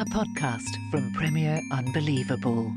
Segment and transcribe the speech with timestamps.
[0.00, 2.72] a podcast from Premier Unbelievable.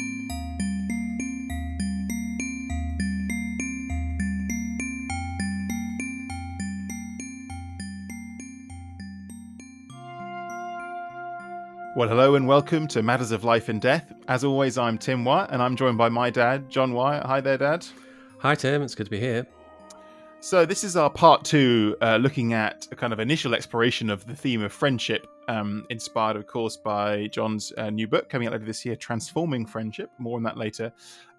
[11.96, 14.12] Well, hello and welcome to Matters of Life and Death.
[14.28, 17.26] As always, I'm Tim Wyatt and I'm joined by my dad, John Wyatt.
[17.26, 17.86] Hi there, Dad.
[18.40, 18.82] Hi, Tim.
[18.82, 19.48] It's good to be here.
[20.42, 24.26] So, this is our part two, uh, looking at a kind of initial exploration of
[24.26, 28.54] the theme of friendship, um, inspired, of course, by John's uh, new book coming out
[28.54, 30.12] later this year, Transforming Friendship.
[30.20, 30.92] More on that later.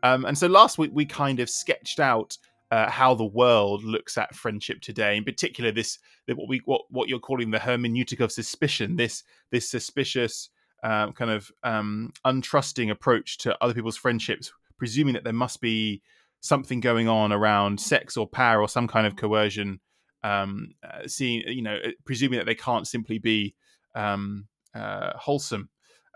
[0.02, 2.36] Um, and so, last week we kind of sketched out
[2.70, 5.16] uh, how the world looks at friendship today.
[5.16, 8.96] In particular, this what we what what you're calling the hermeneutic of suspicion.
[8.96, 10.50] This this suspicious
[10.82, 16.02] um, kind of um, untrusting approach to other people's friendships, presuming that there must be
[16.40, 19.80] something going on around sex or power or some kind of coercion.
[20.22, 23.54] Um, uh, seeing you know, presuming that they can't simply be
[23.94, 25.68] um, uh, wholesome.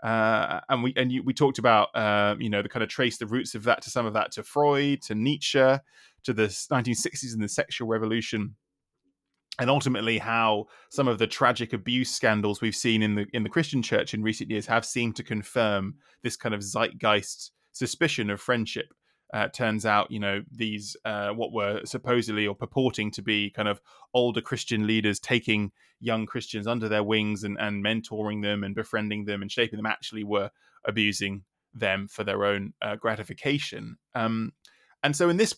[0.03, 3.17] Uh, and we and you, we talked about uh, you know the kind of trace
[3.17, 5.75] the roots of that to some of that to Freud to Nietzsche
[6.23, 8.55] to the 1960s and the sexual revolution
[9.59, 13.49] and ultimately how some of the tragic abuse scandals we've seen in the in the
[13.49, 18.41] Christian church in recent years have seemed to confirm this kind of zeitgeist suspicion of
[18.41, 18.93] friendship.
[19.31, 23.67] Uh, turns out, you know, these uh, what were supposedly or purporting to be kind
[23.67, 23.79] of
[24.13, 29.25] older Christian leaders taking young Christians under their wings and, and mentoring them and befriending
[29.25, 30.49] them and shaping them actually were
[30.85, 33.97] abusing them for their own uh, gratification.
[34.15, 34.53] Um,
[35.03, 35.55] and so, in this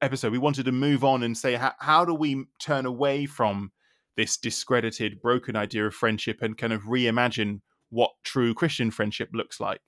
[0.00, 3.72] episode, we wanted to move on and say, how, how do we turn away from
[4.16, 7.60] this discredited, broken idea of friendship and kind of reimagine
[7.90, 9.80] what true Christian friendship looks like?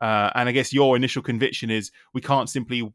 [0.00, 2.92] Uh, and I guess your initial conviction is we can't simply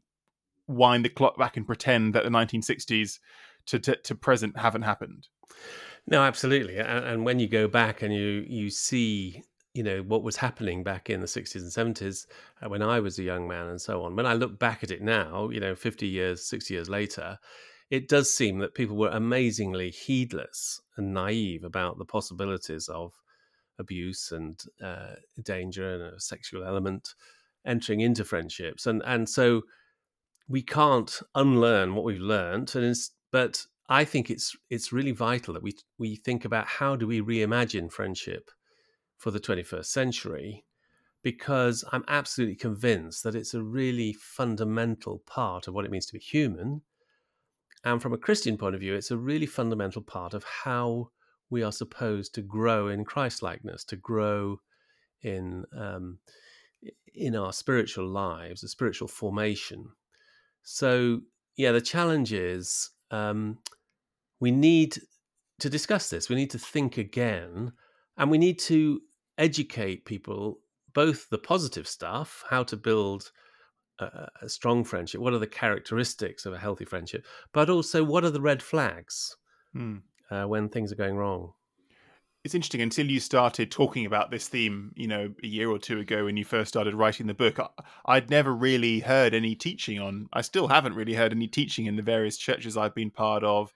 [0.68, 3.18] wind the clock back and pretend that the 1960s
[3.66, 5.28] to, to, to present haven't happened.
[6.06, 6.78] No, absolutely.
[6.78, 9.42] And, and, when you go back and you you see
[9.74, 12.26] you know what was happening back in the 60s and 70s
[12.60, 14.90] uh, when i was a young man and so on when i look back at
[14.90, 17.38] it now you know 50 years 60 years later
[17.90, 23.12] it does seem that people were amazingly heedless and naive about the possibilities of
[23.78, 27.14] abuse and uh, danger and a sexual element
[27.64, 29.62] entering into friendships and and so
[30.48, 32.94] we can't unlearn what we've learned and
[33.30, 37.20] but i think it's it's really vital that we we think about how do we
[37.20, 38.50] reimagine friendship
[39.16, 40.64] for the 21st century
[41.22, 46.14] because I'm absolutely convinced that it's a really fundamental part of what it means to
[46.14, 46.82] be human.
[47.84, 51.10] And from a Christian point of view, it's a really fundamental part of how
[51.52, 54.60] we are supposed to grow in Christlikeness, to grow
[55.20, 56.18] in um,
[57.14, 59.90] in our spiritual lives, a spiritual formation.
[60.62, 61.20] So,
[61.56, 63.58] yeah, the challenge is um,
[64.40, 64.98] we need
[65.60, 66.30] to discuss this.
[66.30, 67.72] We need to think again,
[68.16, 69.02] and we need to
[69.36, 70.58] educate people
[70.94, 73.30] both the positive stuff, how to build
[73.98, 78.24] a, a, strong friendship, what are the characteristics of a healthy friendship, but also what
[78.24, 79.36] are the red flags
[79.72, 79.98] hmm.
[80.32, 81.52] Uh, when things are going wrong.
[82.44, 86.00] It's interesting until you started talking about this theme, you know, a year or two
[86.00, 87.60] ago when you first started writing the book.
[88.04, 90.28] I, would never really heard any teaching on.
[90.32, 93.72] I still haven't really heard any teaching in the various churches I've been part of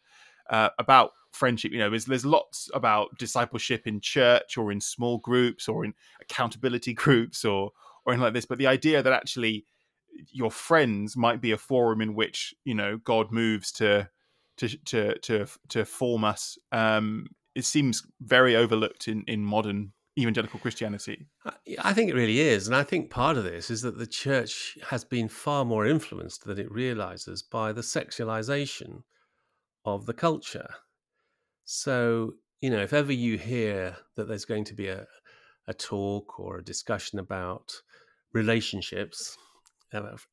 [0.50, 5.18] uh, about friendship you know there's, there's lots about discipleship in church or in small
[5.18, 5.92] groups or in
[6.22, 7.70] accountability groups or
[8.04, 9.66] or anything like this but the idea that actually
[10.32, 14.08] your friends might be a forum in which you know god moves to
[14.58, 20.58] to to to, to form us um it seems very overlooked in in modern evangelical
[20.58, 21.26] christianity.
[21.82, 24.78] I think it really is and i think part of this is that the church
[24.88, 29.02] has been far more influenced than it realizes by the sexualization
[29.86, 30.68] of the culture.
[31.64, 35.06] So, you know, if ever you hear that there's going to be a,
[35.68, 37.72] a talk or a discussion about
[38.34, 39.38] relationships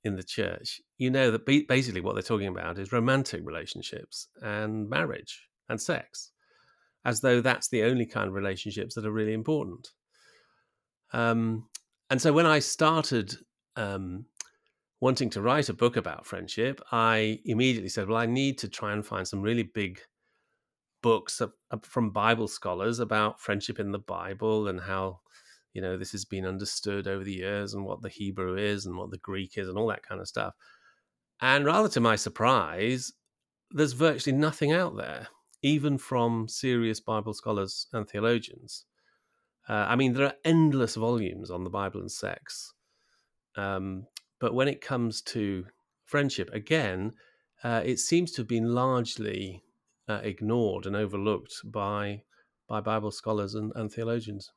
[0.03, 4.89] in the church, you know that basically what they're talking about is romantic relationships and
[4.89, 6.31] marriage and sex,
[7.05, 9.89] as though that's the only kind of relationships that are really important.
[11.13, 11.67] Um,
[12.09, 13.35] and so when I started
[13.75, 14.25] um,
[14.99, 18.93] wanting to write a book about friendship, I immediately said, well, I need to try
[18.93, 19.99] and find some really big
[21.01, 21.41] books
[21.81, 25.19] from Bible scholars about friendship in the Bible and how
[25.73, 28.97] you know this has been understood over the years and what the Hebrew is and
[28.97, 30.53] what the Greek is and all that kind of stuff.
[31.41, 33.11] And rather to my surprise,
[33.71, 35.27] there's virtually nothing out there,
[35.61, 38.85] even from serious Bible scholars and theologians.
[39.67, 42.73] Uh, I mean, there are endless volumes on the Bible and sex.
[43.55, 44.05] Um,
[44.39, 45.65] but when it comes to
[46.05, 47.13] friendship, again,
[47.63, 49.63] uh, it seems to have been largely
[50.07, 52.23] uh, ignored and overlooked by
[52.67, 54.51] by Bible scholars and, and theologians.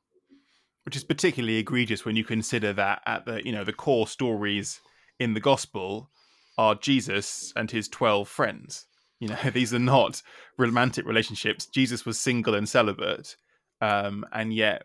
[0.87, 4.79] Which is particularly egregious when you consider that at the you know the core stories
[5.19, 6.09] in the gospel
[6.57, 8.85] are Jesus and his twelve friends.
[9.19, 10.21] You know these are not
[10.57, 11.65] romantic relationships.
[11.65, 13.35] Jesus was single and celibate,
[13.81, 14.83] um, and yet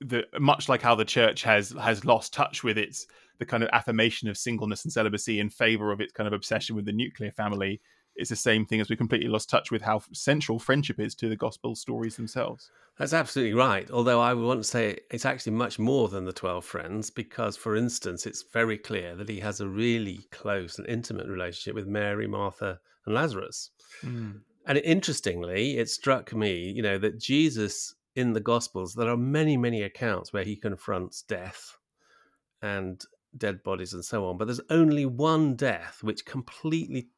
[0.00, 3.08] the much like how the church has has lost touch with its
[3.40, 6.76] the kind of affirmation of singleness and celibacy in favor of its kind of obsession
[6.76, 7.80] with the nuclear family
[8.20, 11.28] it's the same thing as we completely lost touch with how central friendship is to
[11.28, 12.70] the gospel stories themselves.
[12.98, 13.90] That's absolutely right.
[13.90, 17.56] Although I would want to say it's actually much more than the 12 friends, because,
[17.56, 21.86] for instance, it's very clear that he has a really close and intimate relationship with
[21.86, 23.70] Mary, Martha, and Lazarus.
[24.04, 24.40] Mm.
[24.66, 29.56] And interestingly, it struck me, you know, that Jesus in the Gospels, there are many,
[29.56, 31.78] many accounts where he confronts death
[32.60, 33.02] and
[33.36, 34.36] dead bodies and so on.
[34.36, 37.08] But there's only one death which completely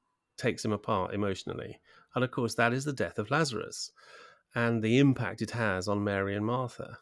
[0.43, 1.79] takes him apart emotionally.
[2.15, 3.93] And of course, that is the death of Lazarus
[4.55, 6.99] and the impact it has on Mary and Martha.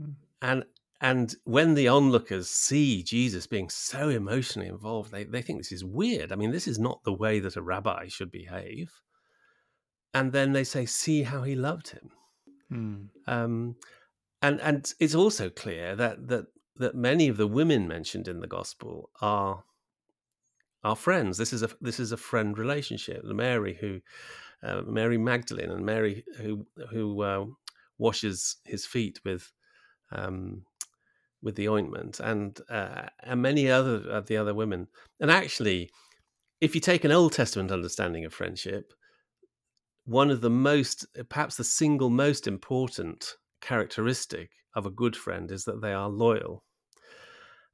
[0.00, 0.14] Mm.
[0.42, 0.64] And
[1.02, 5.82] and when the onlookers see Jesus being so emotionally involved, they, they think this is
[5.82, 6.30] weird.
[6.30, 8.92] I mean, this is not the way that a rabbi should behave.
[10.12, 12.10] And then they say, see how he loved him.
[12.70, 13.08] Mm.
[13.26, 13.76] Um,
[14.42, 16.46] and and it's also clear that that
[16.76, 19.64] that many of the women mentioned in the gospel are
[20.84, 21.36] are friends.
[21.38, 23.22] This is a this is a friend relationship.
[23.24, 24.00] Mary who
[24.62, 27.46] uh, Mary Magdalene and Mary who who uh,
[27.98, 29.52] washes his feet with
[30.12, 30.62] um,
[31.42, 34.88] with the ointment, and uh, and many other of the other women.
[35.20, 35.90] And actually,
[36.60, 38.92] if you take an Old Testament understanding of friendship,
[40.04, 45.64] one of the most, perhaps the single most important characteristic of a good friend is
[45.64, 46.64] that they are loyal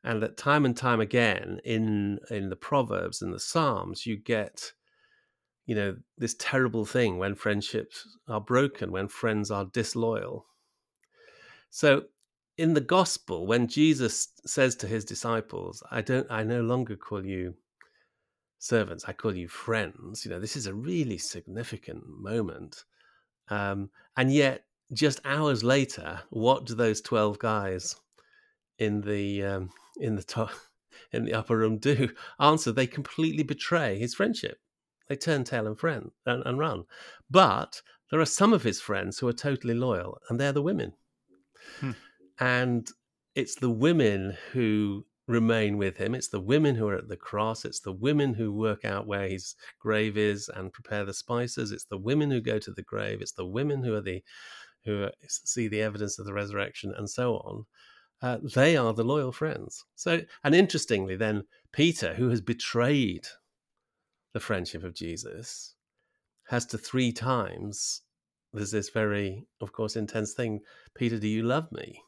[0.06, 4.72] and that time and time again in in the proverbs and the psalms you get
[5.66, 10.46] you know this terrible thing when friendships are broken when friends are disloyal.
[11.70, 12.04] So
[12.56, 17.22] in the gospel when jesus says to his disciples i don't i no longer call
[17.22, 17.54] you
[18.58, 22.84] servants i call you friends you know this is a really significant moment.
[23.48, 27.96] Um, and yet just hours later what do those 12 guys
[28.78, 30.50] in the um, in the top
[31.12, 34.58] in the upper room do answer they completely betray his friendship.
[35.08, 36.84] They turn tail and friend and, and run.
[37.30, 40.94] But there are some of his friends who are totally loyal and they're the women.
[41.80, 41.92] Hmm.
[42.38, 42.88] and
[43.34, 46.14] it's the women who remain with him.
[46.14, 47.64] It's the women who are at the cross.
[47.64, 51.72] It's the women who work out where his grave is and prepare the spices.
[51.72, 53.20] It's the women who go to the grave.
[53.20, 54.22] It's the women who are the
[54.84, 57.66] who see the evidence of the resurrection and so on
[58.22, 59.84] uh, they are the loyal friends.
[59.94, 63.26] So, and interestingly, then Peter, who has betrayed
[64.32, 65.74] the friendship of Jesus,
[66.48, 68.02] has to three times.
[68.52, 70.60] There's this very, of course, intense thing.
[70.94, 72.00] Peter, do you love me?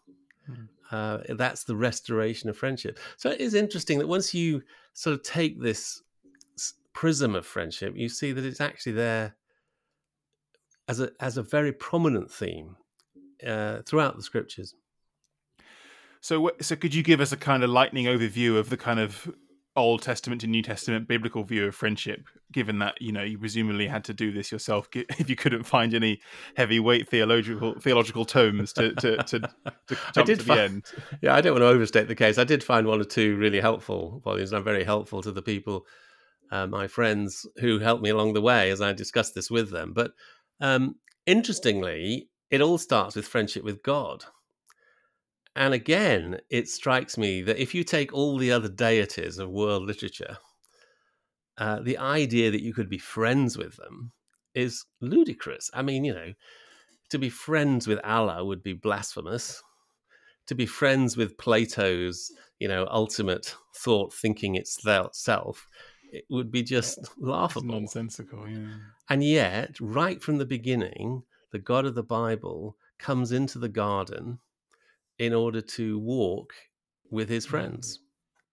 [0.51, 0.65] Mm-hmm.
[0.91, 2.99] Uh, that's the restoration of friendship.
[3.17, 4.63] So it is interesting that once you
[4.95, 6.03] sort of take this
[6.95, 9.37] prism of friendship, you see that it's actually there
[10.89, 12.77] as a as a very prominent theme
[13.47, 14.75] uh, throughout the scriptures.
[16.21, 19.33] So, so could you give us a kind of lightning overview of the kind of
[19.77, 22.27] Old Testament to New Testament biblical view of friendship?
[22.53, 25.95] Given that you know you presumably had to do this yourself, if you couldn't find
[25.95, 26.21] any
[26.57, 29.49] heavyweight theological theological tomes to to, to, to
[30.15, 30.85] jump to the find, end.
[31.23, 32.39] Yeah, I don't want to overstate the case.
[32.39, 34.53] I did find one or two really helpful volumes.
[34.53, 35.87] And I'm very helpful to the people,
[36.51, 39.93] uh, my friends who helped me along the way as I discussed this with them.
[39.95, 40.13] But
[40.61, 40.97] um,
[41.27, 44.25] interestingly, it all starts with friendship with God.
[45.59, 49.83] And again, it strikes me that if you take all the other deities of world
[49.83, 50.39] literature,
[51.59, 54.13] uh, the idea that you could be friends with them
[54.55, 55.69] is ludicrous.
[55.75, 56.35] I mean, you know,
[57.11, 59.61] to be friends with Allah would be blasphemous.
[60.49, 65.67] to be friends with Plato's, you know, ultimate thought thinking itself,
[66.11, 67.75] it would be just laughable.
[67.75, 68.77] It's nonsensical, yeah.
[69.11, 71.23] And yet, right from the beginning,
[71.53, 74.39] the God of the Bible comes into the garden
[75.19, 76.53] in order to walk
[77.11, 78.01] with his friends.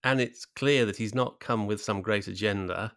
[0.03, 2.93] And it's clear that he's not come with some great agenda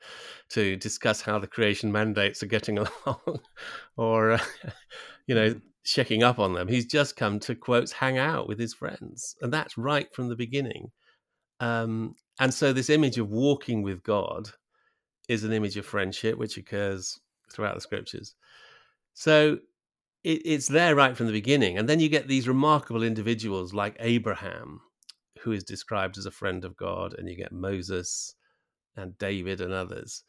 [0.51, 3.41] to discuss how the creation mandates are getting along
[3.97, 4.41] or, uh,
[5.27, 6.69] you know, checking up on them.
[6.69, 9.37] He's just come to, quotes, hang out with his friends.
[9.41, 10.91] And that's right from the beginning.
[11.61, 14.51] Um, and so this image of walking with God
[15.29, 17.19] is an image of friendship, which occurs
[17.51, 18.35] throughout the scriptures.
[19.15, 19.59] So
[20.29, 21.79] it, it's there right from the beginning.
[21.79, 24.81] And then you get these remarkable individuals like Abraham,
[25.41, 28.35] who is described as a friend of God, and you get Moses
[28.95, 30.23] and David and others.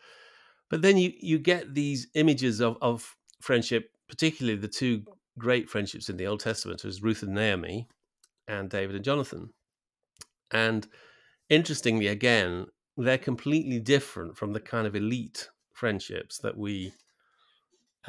[0.69, 5.03] But then you, you get these images of, of friendship, particularly the two
[5.37, 7.87] great friendships in the Old Testament, was Ruth and Naomi
[8.47, 9.49] and David and Jonathan.
[10.51, 10.87] And
[11.49, 16.93] interestingly, again, they're completely different from the kind of elite friendships that we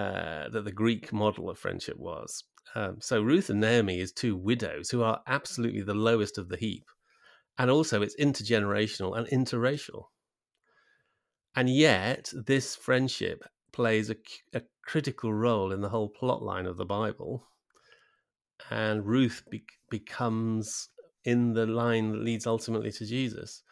[0.01, 2.45] uh, that the Greek model of friendship was.
[2.75, 6.57] Um, so Ruth and Naomi is two widows who are absolutely the lowest of the
[6.57, 6.87] heap,
[7.59, 10.05] and also it's intergenerational and interracial.
[11.55, 14.17] And yet, this friendship plays a,
[14.55, 17.47] a critical role in the whole plot line of the Bible.
[18.71, 20.89] And Ruth be- becomes
[21.25, 23.63] in the line that leads ultimately to Jesus.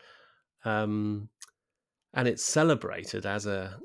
[0.64, 1.30] Um,
[2.12, 3.78] and it's celebrated as a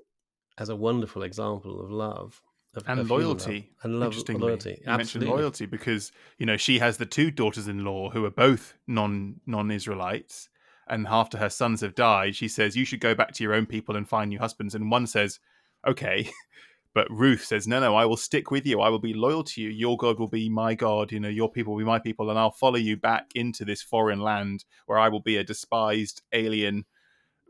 [0.57, 2.41] as a wonderful example of love
[2.75, 3.83] of, and of loyalty love.
[3.83, 4.81] and love Interestingly, loyalty.
[4.85, 9.39] You mentioned loyalty because you know she has the two daughters-in-law who are both non
[9.45, 10.49] non-Israelites,
[10.87, 13.65] and after her sons have died, she says you should go back to your own
[13.65, 14.73] people and find new husbands.
[14.75, 15.39] And one says,
[15.87, 16.29] "Okay,"
[16.93, 18.81] but Ruth says, "No, no, I will stick with you.
[18.81, 19.69] I will be loyal to you.
[19.69, 21.11] Your God will be my God.
[21.11, 23.83] You know, your people will be my people, and I'll follow you back into this
[23.83, 26.85] foreign land where I will be a despised alien."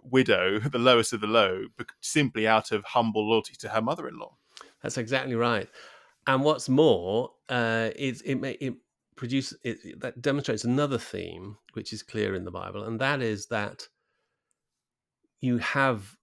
[0.09, 1.65] Widow the lowest of the low
[2.01, 4.35] simply out of humble loyalty to her mother-in-law
[4.81, 5.69] That's exactly right.
[6.25, 8.75] And what's more, uh, it it may, it
[9.15, 13.47] produces it, that demonstrates another theme which is clear in the Bible, and that is
[13.47, 13.87] that
[15.41, 16.15] you have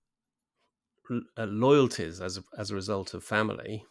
[1.10, 3.84] uh, loyalties as a, as a result of family,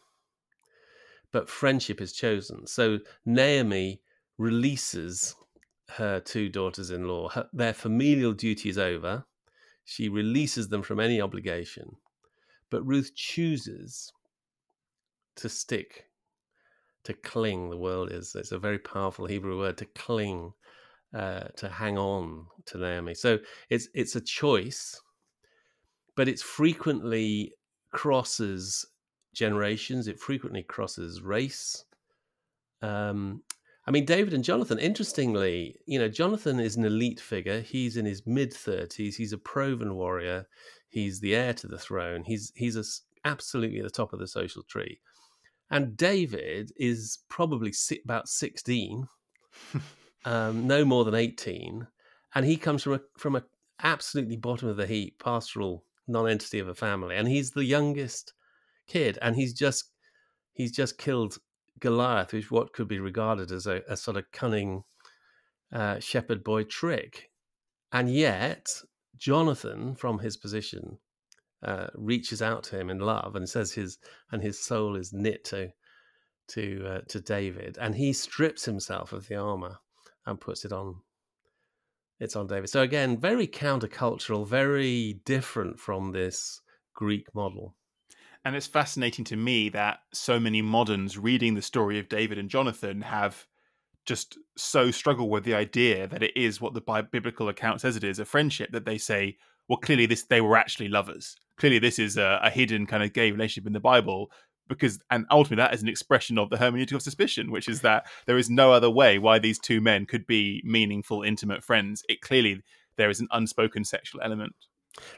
[1.32, 2.66] but friendship is chosen.
[2.66, 4.02] So Naomi
[4.38, 5.36] releases
[5.90, 7.44] her two daughters-in-law.
[7.54, 9.26] Their familial duty is over.
[9.90, 11.96] She releases them from any obligation,
[12.70, 14.14] but Ruth chooses
[15.38, 16.06] to stick,
[17.06, 17.72] to cling.
[17.72, 20.54] The word is it's a very powerful Hebrew word to cling,
[21.12, 23.16] uh, to hang on to Naomi.
[23.16, 23.40] So
[23.72, 25.02] it's it's a choice,
[26.16, 27.56] but it's frequently
[27.92, 28.86] crosses
[29.34, 30.08] generations.
[30.08, 31.84] It frequently crosses race.
[32.84, 33.42] Um,
[33.90, 34.78] I mean, David and Jonathan.
[34.78, 37.60] Interestingly, you know, Jonathan is an elite figure.
[37.60, 39.18] He's in his mid thirties.
[39.18, 40.48] He's a proven warrior.
[40.90, 42.24] He's the heir to the throne.
[42.24, 42.84] He's he's a
[43.26, 45.00] absolutely at the top of the social tree.
[45.72, 49.08] And David is probably si- about 16,
[50.26, 51.88] um, no more than 18.
[52.36, 53.44] And he comes from a, from a
[53.82, 57.16] absolutely bottom of the heap, pastoral non-entity of a family.
[57.16, 58.34] And he's the youngest
[58.88, 59.20] kid.
[59.22, 59.92] And he's just,
[60.54, 61.38] he's just killed
[61.80, 64.84] Goliath, which what could be regarded as a, a sort of cunning
[65.72, 67.30] uh, shepherd boy trick.
[67.92, 68.68] And yet,
[69.18, 71.00] Jonathan, from his position,
[71.64, 73.98] uh, reaches out to him in love and says his
[74.32, 75.70] and his soul is knit to
[76.50, 79.78] to uh, to David, and he strips himself of the armor
[80.26, 81.02] and puts it on.
[82.20, 82.70] It's on David.
[82.70, 86.62] So again, very countercultural, very different from this
[86.94, 87.76] Greek model.
[88.46, 92.50] And it's fascinating to me that so many moderns reading the story of David and
[92.50, 93.46] Jonathan have
[94.06, 98.04] just so struggled with the idea that it is what the biblical account says it
[98.04, 101.36] is a friendship that they say, well, clearly this they were actually lovers.
[101.58, 104.32] Clearly, this is a, a hidden kind of gay relationship in the Bible
[104.68, 108.06] because, and ultimately, that is an expression of the hermeneutic of suspicion, which is that
[108.26, 112.04] there is no other way why these two men could be meaningful, intimate friends.
[112.08, 112.62] It clearly
[112.96, 114.56] there is an unspoken sexual element.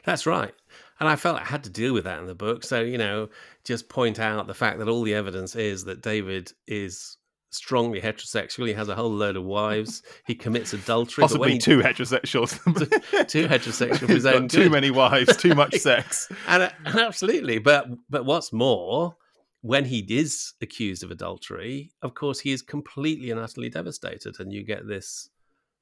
[0.04, 0.54] That's right.
[1.00, 2.64] And I felt I had to deal with that in the book.
[2.64, 3.28] So, you know,
[3.64, 7.16] just point out the fact that all the evidence is that David is
[7.50, 8.66] strongly heterosexual.
[8.66, 10.02] He has a whole load of wives.
[10.26, 11.22] He commits adultery.
[11.22, 12.52] Possibly he- two heterosexuals.
[13.28, 16.30] two heterosexual for his own too many wives, too much sex.
[16.48, 19.16] and, uh, and absolutely but but what's more
[19.60, 24.52] when he is accused of adultery of course he is completely and utterly devastated and
[24.52, 25.28] you get this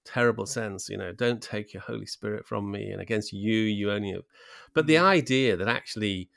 [0.05, 3.91] terrible sense you know don't take your holy spirit from me and against you you
[3.91, 4.23] only have
[4.75, 5.07] but the mm-hmm.
[5.07, 6.29] idea that actually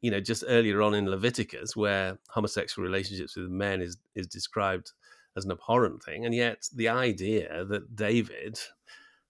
[0.00, 4.92] you know just earlier on in leviticus where homosexual relationships with men is is described
[5.36, 6.24] as an abhorrent thing.
[6.24, 8.58] And yet, the idea that David,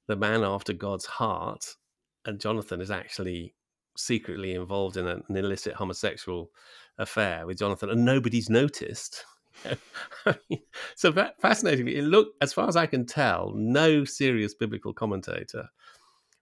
[0.06, 1.76] the man after God's heart,
[2.24, 3.54] and Jonathan is actually
[3.96, 6.50] secretly involved in an illicit homosexual
[6.98, 9.24] affair with Jonathan, and nobody's noticed.
[10.96, 15.68] so fascinatingly, it look as far as I can tell, no serious biblical commentator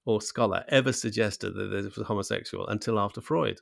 [0.05, 3.61] or scholar ever suggested that this was homosexual until after Freud.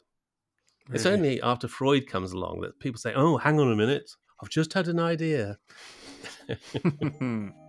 [0.89, 0.97] Really?
[0.97, 4.11] It's only after Freud comes along that people say, "Oh, hang on a minute,
[4.43, 5.59] I've just had an idea."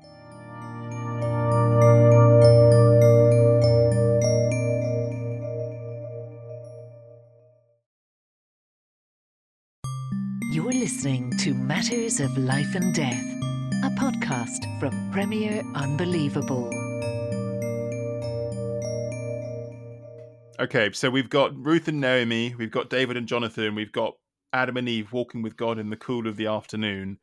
[11.90, 13.26] Matters of Life and Death,
[13.84, 16.70] a podcast from Premier Unbelievable.
[20.60, 24.14] Okay, so we've got Ruth and Naomi, we've got David and Jonathan, we've got
[24.54, 27.18] Adam and Eve walking with God in the cool of the afternoon.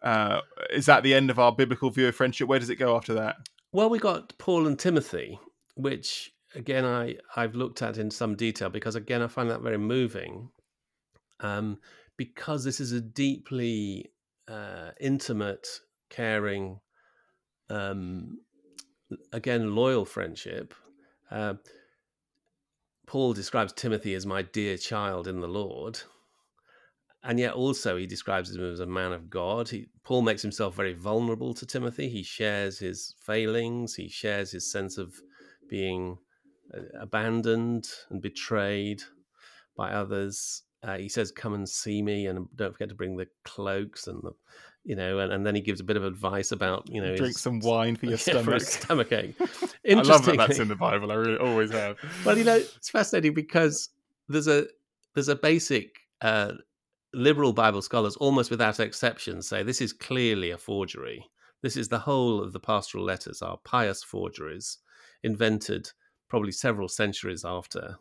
[0.00, 0.38] Uh,
[0.70, 2.46] is that the end of our biblical view of friendship?
[2.46, 3.34] Where does it go after that?
[3.72, 5.40] Well, we got Paul and Timothy,
[5.74, 9.78] which again I I've looked at in some detail because again I find that very
[9.78, 10.50] moving,
[11.40, 11.78] um,
[12.16, 14.10] because this is a deeply
[14.48, 15.66] uh, intimate,
[16.10, 16.80] caring,
[17.70, 18.38] um,
[19.32, 20.74] again loyal friendship.
[21.30, 21.54] Uh,
[23.06, 26.00] Paul describes Timothy as my dear child in the Lord.
[27.22, 29.68] And yet, also, he describes him as a man of God.
[29.68, 32.08] He, Paul makes himself very vulnerable to Timothy.
[32.08, 35.14] He shares his failings, he shares his sense of
[35.68, 36.18] being
[36.72, 39.02] uh, abandoned and betrayed
[39.76, 40.62] by others.
[40.82, 44.22] Uh, he says, "Come and see me, and don't forget to bring the cloaks and
[44.22, 44.32] the,
[44.84, 47.34] you know." And, and then he gives a bit of advice about, you know, drink
[47.34, 48.44] his, some wine for your stomach.
[48.44, 49.34] for stomach ache.
[49.40, 51.10] I love that that's in the Bible.
[51.10, 51.96] I really always have.
[52.24, 53.88] well, you know, it's fascinating because
[54.28, 54.66] there's a
[55.14, 56.52] there's a basic uh,
[57.14, 61.24] liberal Bible scholars, almost without exception, say this is clearly a forgery.
[61.62, 64.78] This is the whole of the pastoral letters are pious forgeries
[65.22, 65.90] invented
[66.28, 67.96] probably several centuries after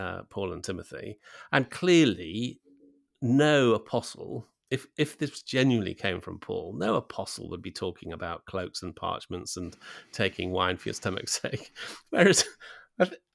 [0.00, 1.18] uh, Paul and Timothy,
[1.52, 2.60] and clearly
[3.22, 8.44] no apostle if if this genuinely came from Paul, no apostle would be talking about
[8.46, 9.76] cloaks and parchments and
[10.12, 11.72] taking wine for your stomach's sake.
[12.10, 12.44] Whereas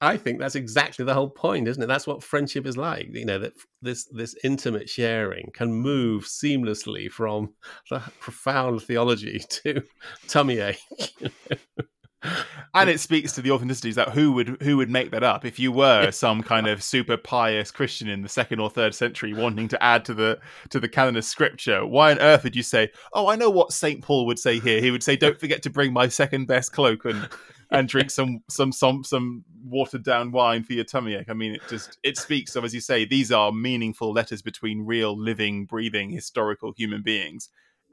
[0.00, 1.86] I think that's exactly the whole point, isn't it?
[1.86, 3.08] That's what friendship is like.
[3.12, 7.52] You know that this this intimate sharing can move seamlessly from
[7.90, 9.82] the profound theology to
[10.28, 10.78] tummy ache.
[11.20, 11.84] You know?
[12.74, 15.44] and it speaks to the authenticity that who would who would make that up?
[15.44, 19.32] If you were some kind of super pious christian in the second or third century
[19.32, 20.38] wanting to add to the
[20.70, 23.72] to the canon of scripture why on earth would you say oh i know what
[23.72, 24.80] saint paul would say here.
[24.80, 27.28] He would say don't forget to bring my second best cloak and
[27.70, 31.28] and drink some some some some watered down wine for your tummy ache.
[31.28, 34.86] I mean it just it speaks of as you say these are meaningful letters between
[34.86, 37.48] real living breathing historical human beings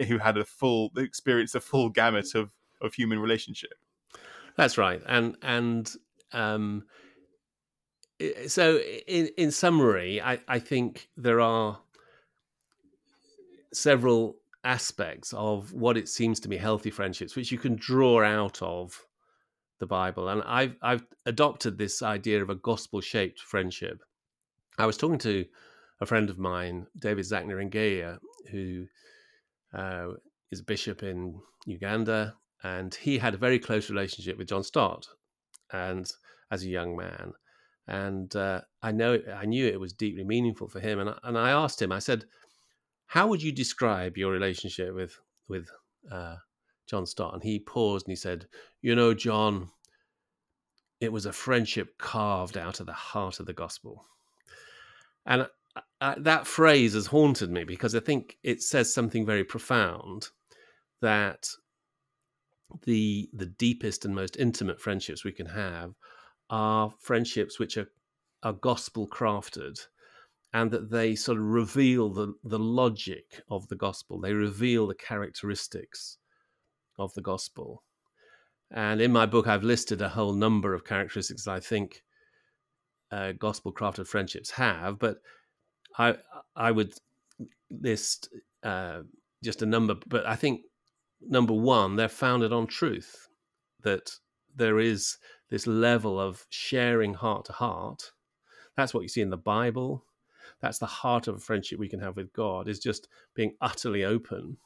[0.08, 3.74] who had a full experience a full gamut of of human relationship
[4.55, 5.91] that's right, and and
[6.31, 6.83] um,
[8.47, 11.79] so in in summary, I, I think there are
[13.73, 18.61] several aspects of what it seems to be healthy friendships, which you can draw out
[18.61, 19.05] of
[19.79, 24.01] the Bible, and I've I've adopted this idea of a gospel shaped friendship.
[24.77, 25.45] I was talking to
[26.01, 28.17] a friend of mine, David Zac Niringiye,
[28.49, 28.85] who
[29.73, 30.09] uh,
[30.51, 35.08] is a bishop in Uganda, and he had a very close relationship with John Stott,
[35.71, 36.10] and
[36.52, 37.34] as a young man,
[37.88, 41.38] and uh, I know I knew it was deeply meaningful for him, and I, and
[41.38, 42.26] I asked him, I said,
[43.08, 45.69] "How would you describe your relationship with with
[46.12, 46.38] uh,
[46.88, 48.47] John Stott?" And he paused and he said,
[48.82, 49.69] "You know, John."
[51.02, 54.06] It was a friendship carved out of the heart of the gospel.
[55.26, 55.47] And
[55.99, 60.30] that phrase has haunted me because I think it says something very profound
[61.02, 61.49] that
[62.86, 65.93] the the deepest and most intimate friendships we can have
[66.49, 67.88] are friendships which are
[68.43, 69.79] are gospel crafted
[70.53, 74.19] and that they sort of reveal the the logic of the gospel.
[74.19, 76.17] They reveal the characteristics
[76.99, 77.83] of the gospel.
[78.71, 82.03] And in my book i've listed a whole number of characteristics that i think
[83.12, 85.17] uh, gospel crafted friendships have but
[85.99, 86.15] i
[86.55, 86.93] i would
[87.69, 88.29] list
[88.63, 89.01] uh,
[89.43, 90.62] just a number but i think
[91.27, 93.27] number one, they're founded on truth,
[93.81, 94.12] that
[94.55, 95.17] there is
[95.49, 98.12] this level of sharing heart to heart.
[98.75, 100.05] That's what you see in the Bible.
[100.62, 104.03] That's the heart of a friendship we can have with God, is just being utterly
[104.03, 104.57] open.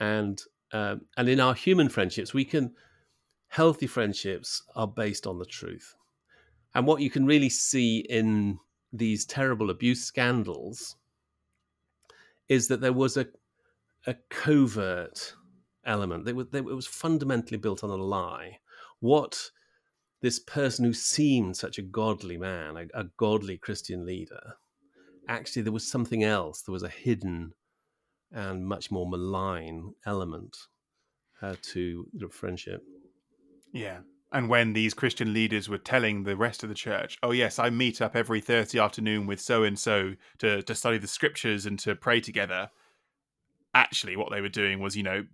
[0.00, 0.40] And
[0.72, 2.74] um, and in our human friendships, we can
[3.48, 5.94] healthy friendships are based on the truth.
[6.74, 8.58] And what you can really see in
[8.92, 10.96] these terrible abuse scandals
[12.48, 13.26] is that there was a
[14.06, 15.34] a covert
[15.86, 16.28] element.
[16.28, 18.58] It was, it was fundamentally built on a lie.
[19.00, 19.50] What
[20.22, 24.54] this person who seemed such a godly man, a, a godly Christian leader,
[25.28, 26.62] actually there was something else.
[26.62, 27.52] There was a hidden
[28.32, 30.56] and much more malign element
[31.42, 32.82] uh, to the friendship.
[33.72, 33.98] Yeah.
[34.32, 37.70] And when these Christian leaders were telling the rest of the church, oh, yes, I
[37.70, 41.94] meet up every Thursday afternoon with so and so to study the scriptures and to
[41.94, 42.70] pray together,
[43.74, 45.24] actually, what they were doing was, you know,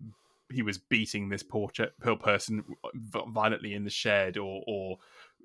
[0.53, 4.98] he was beating this poor, poor person violently in the shed or, or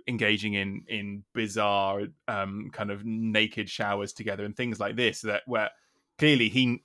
[0.07, 5.41] engaging in in bizarre um, kind of naked showers together and things like this that
[5.47, 5.69] where
[6.17, 6.83] clearly he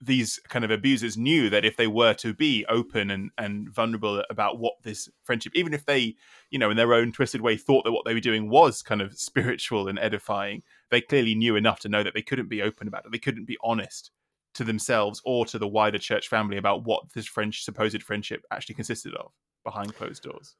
[0.00, 4.22] these kind of abusers knew that if they were to be open and and vulnerable
[4.28, 6.14] about what this friendship even if they
[6.50, 9.00] you know in their own twisted way thought that what they were doing was kind
[9.00, 12.86] of spiritual and edifying they clearly knew enough to know that they couldn't be open
[12.88, 13.12] about it.
[13.12, 14.10] They couldn't be honest
[14.56, 18.74] to themselves or to the wider church family about what this french supposed friendship actually
[18.74, 19.32] consisted of
[19.64, 20.54] behind closed doors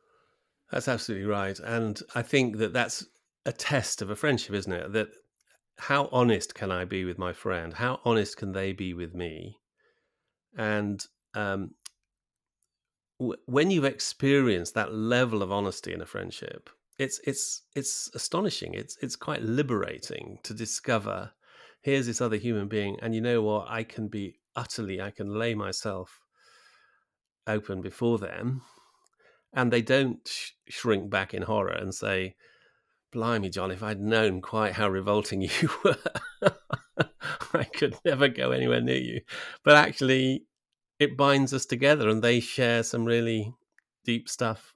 [0.71, 3.07] that's absolutely right and i think that that's
[3.45, 5.09] a test of a friendship isn't it that
[5.79, 7.75] how honest can I be with my friend?
[7.75, 9.59] How honest can they be with me?
[10.57, 11.05] And
[11.35, 11.75] um,
[13.21, 18.73] w- when you've experienced that level of honesty in a friendship, it's it's it's astonishing.
[18.73, 21.33] It's it's quite liberating to discover
[21.83, 23.67] here's this other human being, and you know what?
[23.69, 26.21] I can be utterly, I can lay myself
[27.47, 28.63] open before them,
[29.53, 32.35] and they don't sh- shrink back in horror and say,
[33.13, 35.97] blimey, John, if I'd known quite how revolting you were,
[37.55, 39.21] I could never go anywhere near you.
[39.65, 40.45] But actually,
[40.99, 43.55] it binds us together, and they share some really
[44.05, 44.73] deep stuff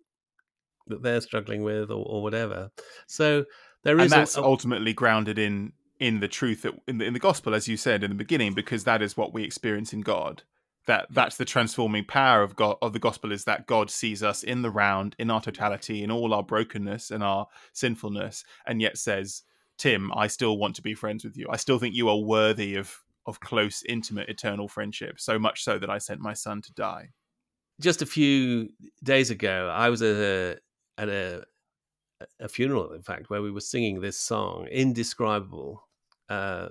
[0.86, 2.70] that they're struggling with, or, or whatever.
[3.06, 3.44] So
[3.84, 7.04] there is, and that's a, a, ultimately grounded in in the truth that in the,
[7.04, 9.92] in the gospel, as you said in the beginning, because that is what we experience
[9.92, 10.42] in God
[10.86, 14.42] that that's the transforming power of God of the gospel is that God sees us
[14.42, 18.98] in the round, in our totality, in all our brokenness and our sinfulness, and yet
[18.98, 19.42] says,
[19.78, 21.46] Tim, I still want to be friends with you.
[21.50, 25.78] I still think you are worthy of of close, intimate, eternal friendship, so much so
[25.78, 27.10] that I sent my son to die.
[27.80, 28.70] Just a few
[29.04, 30.58] days ago, I was at a
[30.98, 31.44] at a,
[32.40, 35.86] a funeral, in fact, where we were singing this song, Indescribable.
[36.30, 36.68] Uh,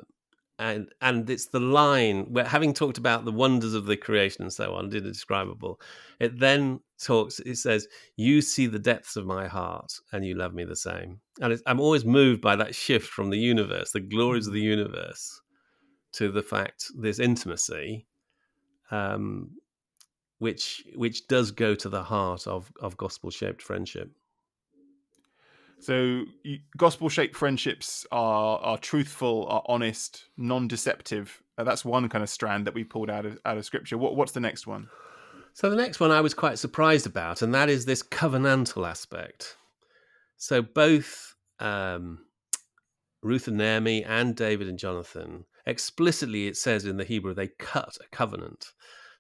[0.60, 4.54] and and it's the line where having talked about the wonders of the creation and
[4.54, 5.80] so on indescribable
[6.20, 10.54] it then talks it says you see the depths of my heart and you love
[10.54, 11.22] me the same.
[11.42, 15.42] And i'm always moved by that shift from the universe the glories of the universe
[16.14, 18.06] to the fact this intimacy
[18.92, 19.52] um,
[20.40, 24.12] which which does go to the heart of of gospel shaped friendship
[25.80, 26.26] so,
[26.78, 31.42] gospel-shaped friendships are are truthful, are honest, non-deceptive.
[31.58, 33.98] Uh, that's one kind of strand that we pulled out of out of scripture.
[33.98, 34.90] What, what's the next one?
[35.54, 39.58] So the next one I was quite surprised about, and that is this covenantal aspect.
[40.38, 42.20] So both um,
[43.22, 47.98] Ruth and Naomi and David and Jonathan explicitly, it says in the Hebrew, they cut
[48.00, 48.72] a covenant.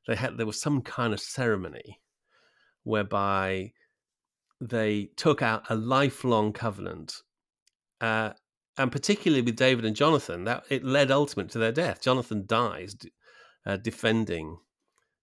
[0.08, 2.00] They had there was some kind of ceremony
[2.84, 3.74] whereby
[4.62, 7.22] they took out a lifelong covenant.
[8.02, 8.32] Uh,
[8.78, 12.02] and particularly with David and Jonathan, that it led ultimately to their death.
[12.02, 12.95] Jonathan dies
[13.65, 14.58] uh, defending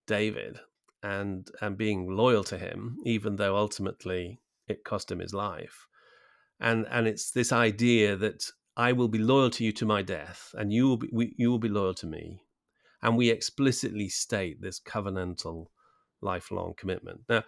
[0.07, 0.61] David
[1.03, 5.87] and and being loyal to him, even though ultimately it cost him his life.
[6.61, 8.45] And and it's this idea that
[8.77, 11.51] I will be loyal to you to my death, and you will be we, you
[11.51, 12.43] will be loyal to me.
[13.03, 15.67] And we explicitly state this covenantal,
[16.21, 17.21] lifelong commitment.
[17.29, 17.45] Now,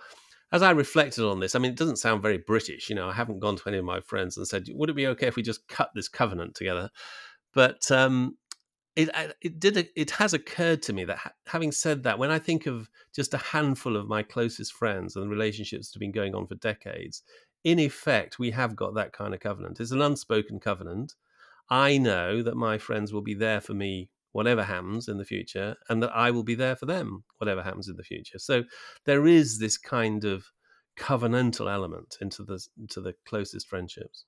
[0.51, 2.89] as I reflected on this, I mean, it doesn't sound very British.
[2.89, 5.07] You know, I haven't gone to any of my friends and said, "Would it be
[5.09, 6.91] okay if we just cut this covenant together?"
[7.53, 8.37] But um,
[8.97, 9.11] it
[9.43, 12.89] it did it has occurred to me that having said that, when I think of
[13.15, 16.55] just a handful of my closest friends and relationships that have been going on for
[16.57, 17.23] decades,
[17.63, 19.81] in effect, we have got that kind of covenant.
[19.81, 21.15] It's an unspoken covenant.
[21.71, 25.77] I know that my friends will be there for me whatever happens in the future,
[25.89, 28.39] and that I will be there for them, whatever happens in the future.
[28.39, 28.65] So
[29.05, 30.45] there is this kind of
[30.99, 34.25] covenantal element into the into the closest friendships.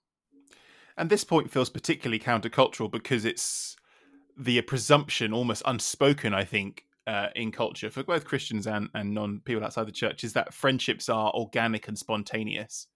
[0.97, 3.77] And this point feels particularly countercultural because it's
[4.37, 9.41] the presumption, almost unspoken, I think, uh, in culture for both Christians and, and non
[9.45, 12.87] people outside the church, is that friendships are organic and spontaneous.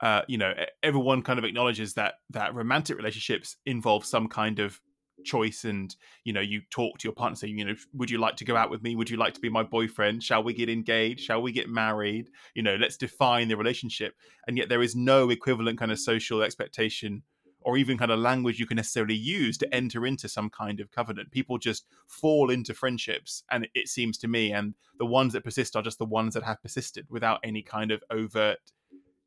[0.00, 4.80] Uh, you know, everyone kind of acknowledges that that romantic relationships involve some kind of
[5.24, 8.36] choice and you know you talk to your partner saying you know would you like
[8.36, 8.96] to go out with me?
[8.96, 10.22] Would you like to be my boyfriend?
[10.22, 11.20] Shall we get engaged?
[11.20, 12.30] Shall we get married?
[12.54, 14.14] You know let's define the relationship.
[14.46, 17.22] And yet there is no equivalent kind of social expectation
[17.60, 20.90] or even kind of language you can necessarily use to enter into some kind of
[20.90, 21.30] covenant.
[21.30, 25.76] People just fall into friendships, and it seems to me, and the ones that persist
[25.76, 28.58] are just the ones that have persisted without any kind of overt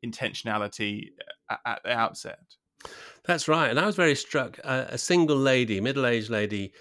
[0.04, 1.10] intentionality
[1.50, 2.56] at, at the outset.
[3.24, 4.58] That's right, and I was very struck.
[4.64, 6.72] Uh, a single lady, middle-aged lady,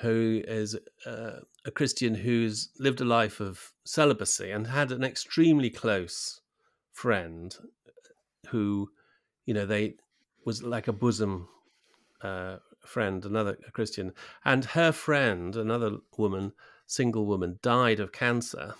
[0.00, 5.70] who is uh, a Christian who's lived a life of celibacy and had an extremely
[5.70, 6.40] close
[6.92, 7.56] friend
[8.48, 8.90] who,
[9.46, 9.96] you know, they
[10.44, 11.48] was like a bosom
[12.22, 14.12] uh, friend, another Christian,
[14.44, 16.52] and her friend, another woman,
[16.86, 18.74] single woman, died of cancer,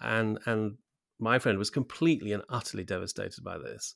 [0.00, 0.76] and and
[1.18, 3.94] my friend was completely and utterly devastated by this.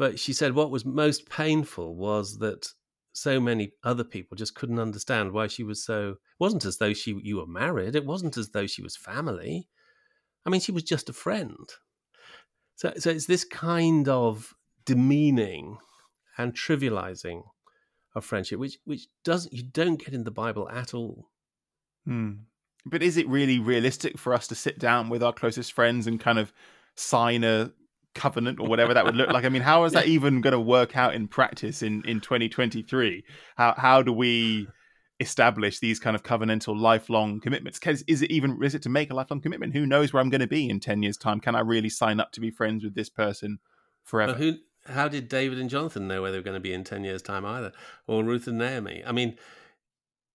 [0.00, 2.72] But she said what was most painful was that
[3.12, 6.12] so many other people just couldn't understand why she was so.
[6.12, 7.94] It wasn't as though she you were married.
[7.94, 9.68] It wasn't as though she was family.
[10.46, 11.68] I mean, she was just a friend.
[12.76, 14.54] So, so it's this kind of
[14.86, 15.76] demeaning
[16.38, 17.42] and trivializing
[18.14, 21.28] of friendship, which which doesn't you don't get in the Bible at all.
[22.06, 22.44] Hmm.
[22.86, 26.18] But is it really realistic for us to sit down with our closest friends and
[26.18, 26.54] kind of
[26.96, 27.72] sign a
[28.14, 29.44] covenant or whatever that would look like?
[29.44, 33.24] I mean, how is that even going to work out in practice in in 2023?
[33.56, 34.68] How how do we
[35.20, 37.78] establish these kind of covenantal lifelong commitments?
[37.78, 39.74] Because is it even is it to make a lifelong commitment?
[39.74, 41.40] Who knows where i'm going to be in 10 years time?
[41.40, 43.58] Can i really sign up to be friends with this person
[44.02, 44.32] forever?
[44.32, 44.54] who
[44.86, 47.22] how did david and jonathan know where they were going to be in 10 years
[47.22, 47.72] time either?
[48.06, 49.02] Or ruth and naomi?
[49.06, 49.36] I mean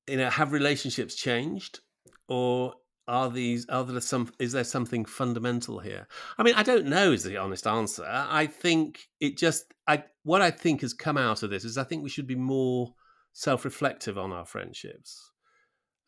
[0.07, 1.79] you know have relationships changed?
[2.27, 2.75] Or
[3.07, 6.07] are these are there some is there something fundamental here
[6.39, 10.41] i mean i don't know is the honest answer i think it just i what
[10.41, 12.95] i think has come out of this is i think we should be more
[13.35, 15.31] self reflective on our friendships.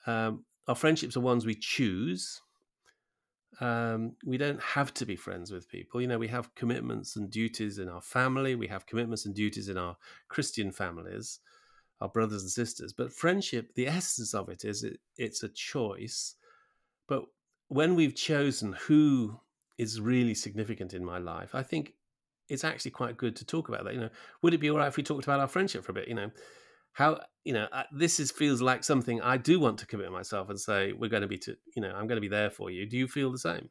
[0.07, 2.41] Um, our friendships are ones we choose.
[3.59, 6.01] Um, we don't have to be friends with people.
[6.01, 9.67] You know, we have commitments and duties in our family, we have commitments and duties
[9.67, 9.97] in our
[10.29, 11.39] Christian families,
[11.99, 12.93] our brothers and sisters.
[12.93, 16.35] But friendship, the essence of it is it, it's a choice.
[17.07, 17.23] But
[17.67, 19.39] when we've chosen who
[19.77, 21.93] is really significant in my life, I think
[22.49, 23.93] it's actually quite good to talk about that.
[23.93, 24.09] You know,
[24.41, 26.07] would it be all right if we talked about our friendship for a bit?
[26.07, 26.31] You know,
[26.93, 30.59] how you know this is feels like something I do want to commit myself and
[30.59, 32.85] say we're going to be to you know I'm going to be there for you.
[32.85, 33.69] Do you feel the same?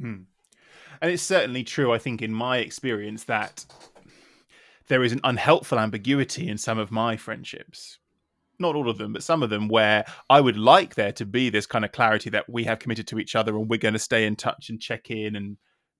[0.00, 0.22] Hmm.
[1.00, 1.92] And it's certainly true.
[1.92, 3.66] I think in my experience that
[4.88, 7.98] there is an unhelpful ambiguity in some of my friendships.
[8.58, 11.50] Not all of them, but some of them where I would like there to be
[11.50, 13.98] this kind of clarity that we have committed to each other and we're going to
[14.00, 15.56] stay in touch and check in and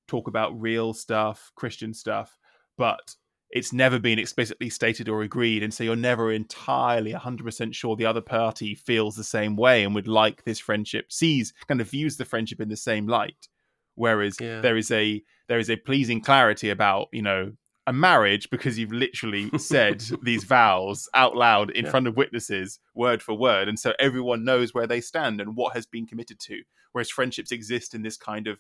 [0.07, 2.37] talk about real stuff, Christian stuff.
[2.77, 3.17] But
[3.51, 8.05] it's never been explicitly stated or agreed and so you're never entirely 100% sure the
[8.05, 12.17] other party feels the same way and would like this friendship sees kind of views
[12.17, 13.49] the friendship in the same light
[13.95, 14.61] whereas yeah.
[14.61, 17.53] there is a there is a pleasing clarity about you know
[17.87, 21.91] a marriage because you've literally said these vows out loud in yeah.
[21.91, 25.75] front of witnesses word for word and so everyone knows where they stand and what
[25.75, 28.59] has been committed to whereas friendships exist in this kind of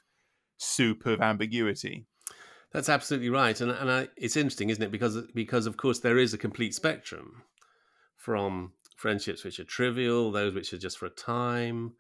[0.58, 2.06] soup of ambiguity
[2.74, 4.90] that's absolutely right, and and I, it's interesting, isn't it?
[4.90, 7.44] Because because of course there is a complete spectrum
[8.16, 11.92] from friendships which are trivial, those which are just for a time,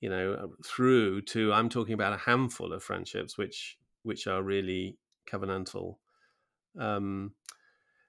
[0.00, 4.42] you know, uh, through to I'm talking about a handful of friendships which which are
[4.42, 4.96] really
[5.30, 5.96] covenantal.
[6.78, 7.32] Um,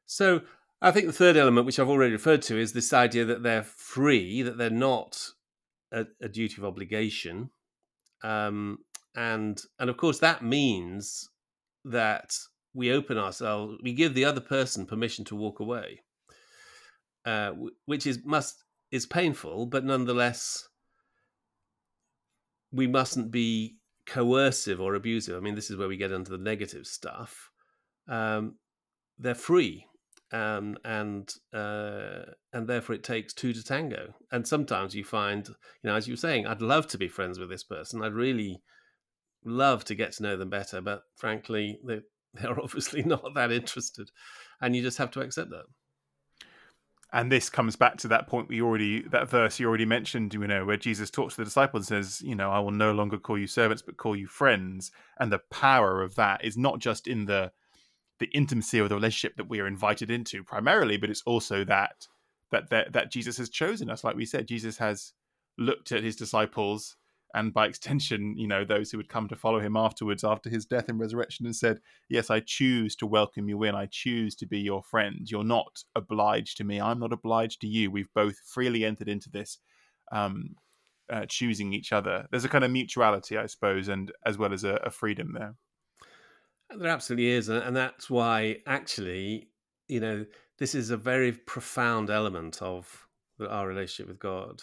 [0.06, 0.42] so
[0.82, 3.64] I think the third element, which I've already referred to, is this idea that they're
[3.64, 5.32] free, that they're not
[5.92, 7.50] a, a duty of obligation,
[8.24, 8.80] um,
[9.16, 11.30] and and of course that means
[11.86, 12.38] that
[12.74, 16.02] we open ourselves, we give the other person permission to walk away,
[17.26, 17.54] uh,
[17.86, 20.70] which is must is painful, but nonetheless,
[22.72, 25.36] we mustn't be coercive or abusive.
[25.36, 27.47] I mean, this is where we get into the negative stuff.
[28.08, 28.56] Um,
[29.18, 29.88] they're free,
[30.32, 34.14] um, and uh, and therefore it takes two to tango.
[34.32, 37.40] And sometimes you find, you know, as you were saying, I'd love to be friends
[37.40, 38.04] with this person.
[38.04, 38.62] I'd really
[39.46, 42.02] love to get to know them better, but frankly, they,
[42.34, 44.10] they're obviously not that interested,
[44.62, 45.66] and you just have to accept that.
[47.14, 50.46] And this comes back to that point we already that verse you already mentioned, you
[50.46, 53.18] know, where Jesus talks to the disciples and says, you know, I will no longer
[53.18, 54.92] call you servants, but call you friends.
[55.18, 57.54] And the power of that is not just in the
[58.20, 62.08] the intimacy of the relationship that we are invited into primarily, but it's also that
[62.52, 64.04] that that, that Jesus has chosen us.
[64.04, 65.14] Like we said, Jesus has
[65.58, 66.96] looked at his disciples
[67.34, 70.66] and by extension, you know, those who would come to follow him afterwards after his
[70.66, 73.76] death and resurrection and said, Yes, I choose to welcome you in.
[73.76, 75.30] I choose to be your friend.
[75.30, 76.82] You're not obliged to me.
[76.82, 77.92] I'm not obliged to you.
[77.92, 79.60] We've both freely entered into this,
[80.12, 80.56] um,
[81.12, 82.28] uh, choosing each other.
[82.32, 85.56] There's a kind of mutuality, I suppose, and as well as a, a freedom there.
[86.76, 87.50] There absolutely is.
[87.50, 89.50] And that's why, actually,
[89.88, 90.26] you know,
[90.60, 93.08] this is a very profound element of
[93.40, 94.62] our relationship with God,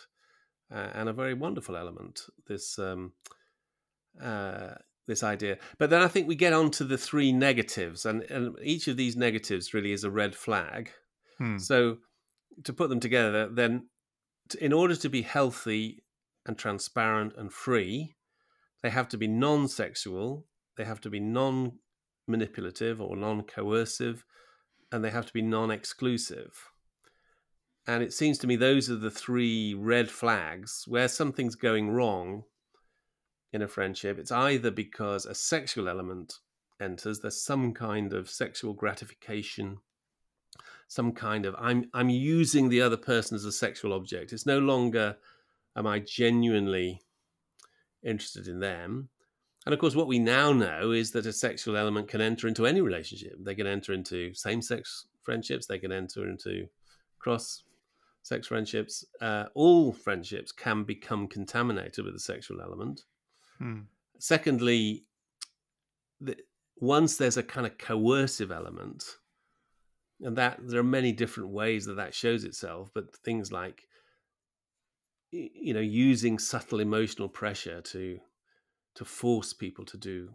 [0.74, 2.22] uh, and a very wonderful element.
[2.46, 3.12] This um,
[4.20, 4.74] uh,
[5.06, 8.56] this idea, but then I think we get on to the three negatives, and, and
[8.62, 10.90] each of these negatives really is a red flag.
[11.38, 11.58] Hmm.
[11.58, 11.98] So
[12.64, 13.88] to put them together, then
[14.60, 16.02] in order to be healthy
[16.46, 18.14] and transparent and free,
[18.82, 21.20] they have to be non-sexual, they have to be
[22.26, 24.24] non-manipulative or non-coercive,
[24.92, 26.70] and they have to be non-exclusive.
[27.86, 32.44] And it seems to me those are the three red flags where something's going wrong
[33.52, 34.18] in a friendship.
[34.18, 36.38] It's either because a sexual element
[36.80, 39.78] enters, there's some kind of sexual gratification,
[40.88, 44.32] some kind of I'm I'm using the other person as a sexual object.
[44.32, 45.16] It's no longer
[45.76, 47.02] am I genuinely
[48.02, 49.10] interested in them.
[49.66, 52.66] And of course, what we now know is that a sexual element can enter into
[52.66, 53.36] any relationship.
[53.40, 56.66] They can enter into same sex friendships, they can enter into
[57.18, 57.62] cross
[58.22, 63.04] sex friendships, uh, all friendships can become contaminated with a sexual element.
[63.58, 63.80] Hmm.
[64.18, 65.04] Secondly,
[66.20, 66.36] the,
[66.76, 69.04] once there's a kind of coercive element,
[70.20, 73.86] and that there are many different ways that that shows itself, but things like
[75.30, 78.18] you know using subtle emotional pressure to
[78.94, 80.30] to force people to do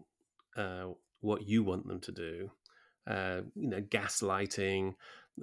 [0.58, 0.88] uh,
[1.22, 2.52] what you want them to do,
[3.08, 4.94] uh, you know, gaslighting.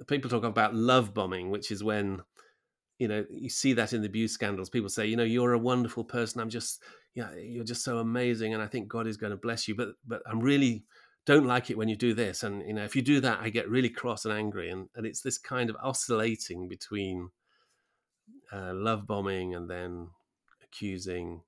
[0.07, 2.21] People talk about love bombing, which is when
[2.99, 4.69] you know you see that in the abuse scandals.
[4.69, 6.41] People say you know you're a wonderful person.
[6.41, 9.67] I'm just yeah you're just so amazing and i think god is going to bless
[9.67, 9.75] you.
[9.75, 10.83] But but i'm really
[11.25, 12.43] don't like it when you do this.
[12.43, 14.69] And you know if you do that i get really cross and angry.
[14.69, 17.29] And and it's this kind of oscillating between
[18.51, 20.09] uh, love bombing and then
[20.63, 21.41] accusing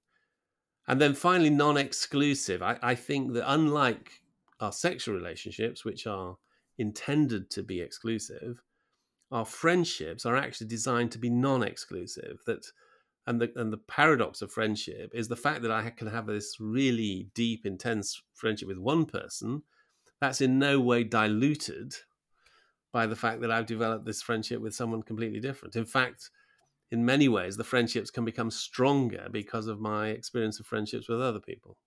[0.90, 2.62] and then finally non-exclusive.
[2.62, 4.12] I, I think that unlike
[4.60, 6.36] our sexual relationships which are
[6.78, 8.62] intended to be exclusive
[9.32, 12.40] our friendships are actually designed to be non-exclusive.
[12.46, 12.66] That
[13.28, 16.58] and the and the paradox of friendship is the fact that I can have this
[16.60, 19.62] really deep intense friendship with one person
[20.20, 21.94] that's in no way diluted
[22.92, 25.76] by the fact that I've developed this friendship with someone completely different.
[25.76, 26.32] In fact
[26.92, 31.22] in many ways the friendships can become stronger because of my experience of friendships with
[31.22, 31.78] other people.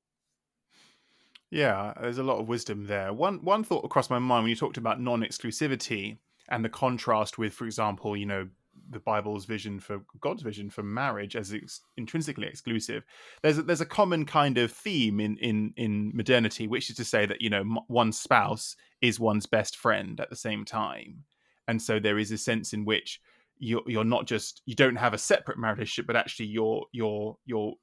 [1.51, 3.13] Yeah there's a lot of wisdom there.
[3.13, 7.55] One one thought across my mind when you talked about non-exclusivity and the contrast with,
[7.55, 8.49] for example, you know,
[8.91, 13.05] the Bible's vision for God's vision for marriage as ex- intrinsically exclusive.
[13.43, 17.05] There's a, there's a common kind of theme in in in modernity, which is to
[17.05, 21.25] say that you know m- one spouse is one's best friend at the same time,
[21.69, 23.21] and so there is a sense in which
[23.63, 27.37] you're you're not just you don't have a separate marriage relationship, but actually your your
[27.47, 27.75] your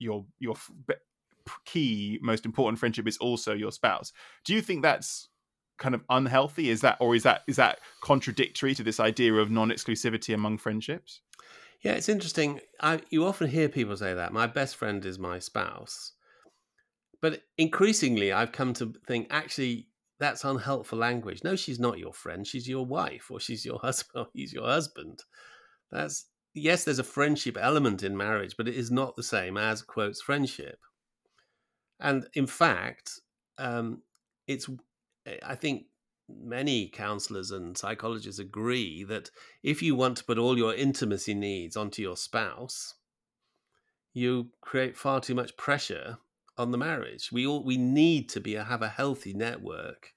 [0.00, 0.54] your your
[1.64, 4.12] key most important friendship is also your spouse.
[4.44, 5.28] Do you think that's
[5.78, 6.70] kind of unhealthy?
[6.70, 11.20] Is that or is that is that contradictory to this idea of non-exclusivity among friendships?
[11.82, 12.60] Yeah, it's interesting.
[12.80, 16.14] I you often hear people say that my best friend is my spouse,
[17.20, 19.87] but increasingly I've come to think actually
[20.18, 21.44] that's unhelpful language.
[21.44, 22.46] No, she's not your friend.
[22.46, 24.26] She's your wife, or she's your husband.
[24.26, 25.22] Or he's your husband.
[25.90, 29.82] That's yes, there's a friendship element in marriage, but it is not the same as
[29.82, 30.78] quotes friendship.
[32.00, 33.20] And in fact,
[33.58, 34.02] um,
[34.46, 34.68] it's
[35.44, 35.86] I think
[36.28, 39.30] many counselors and psychologists agree that
[39.62, 42.94] if you want to put all your intimacy needs onto your spouse,
[44.12, 46.18] you create far too much pressure
[46.58, 47.30] on the marriage.
[47.32, 50.14] We all we need to be have a healthy network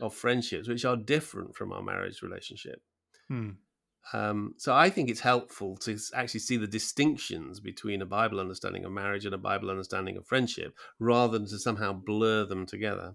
[0.00, 2.82] of friendships which are different from our marriage relationship.
[3.28, 3.50] Hmm.
[4.12, 8.84] Um, so I think it's helpful to actually see the distinctions between a Bible understanding
[8.84, 13.14] of marriage and a Bible understanding of friendship, rather than to somehow blur them together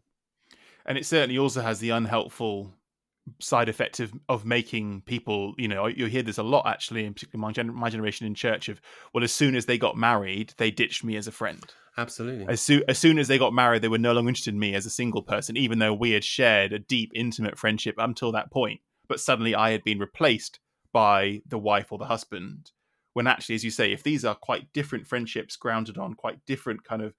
[0.87, 2.73] and it certainly also has the unhelpful
[3.39, 7.13] side effect of of making people you know you hear this a lot actually in
[7.13, 8.79] particularly my, gen- my generation in church of
[9.13, 12.45] well as soon as they got married they ditched me as a friend absolutely.
[12.47, 14.75] As soon as soon as they got married they were no longer interested in me
[14.75, 18.51] as a single person even though we had shared a deep intimate friendship until that
[18.51, 18.81] point.
[19.07, 20.59] But suddenly i had been replaced
[20.93, 22.71] by the wife or the husband.
[23.13, 26.83] When actually as you say if these are quite different friendships grounded on quite different
[26.83, 27.13] kind of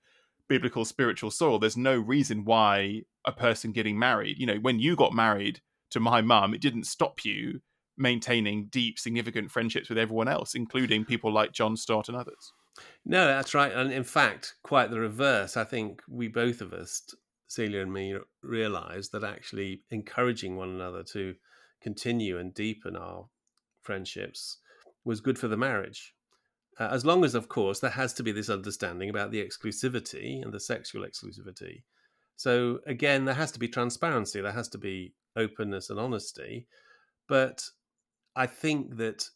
[0.49, 4.97] biblical spiritual soil there's no reason why a person getting married you know when you
[4.97, 5.61] got married
[5.91, 7.61] to my mum it didn't stop you
[7.97, 12.53] maintaining deep significant friendships with everyone else including people like john stott and others
[13.05, 17.03] no that's right and in fact quite the reverse i think we both of us
[17.47, 21.35] celia and me realized that actually encouraging one another to
[21.81, 23.27] continue and deepen our
[23.83, 24.59] friendships
[25.05, 26.15] was good for the marriage
[26.79, 30.43] uh, as long as, of course, there has to be this understanding about the exclusivity
[30.43, 31.83] and the sexual exclusivity.
[32.37, 36.69] So again, there has to be transparency, there has to be openness and honesty.
[37.29, 37.65] But
[38.37, 39.29] I think that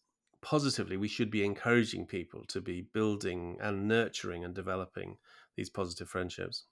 [0.43, 5.16] positively, we should be encouraging people to be building and nurturing and developing
[5.57, 6.64] these positive friendships.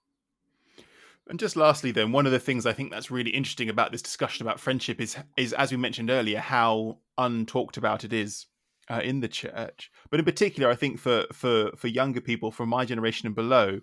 [1.29, 4.03] And just lastly, then, one of the things I think that's really interesting about this
[4.03, 8.47] discussion about friendship is, is as we mentioned earlier, how untalked about it is
[8.91, 9.91] uh, in the church.
[10.11, 13.81] But in particular, I think for for for younger people from my generation and below,